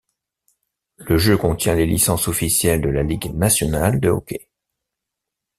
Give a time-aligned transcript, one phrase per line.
[0.97, 4.49] Le jeu contient les licences officielles de la ligue nationale de hockey.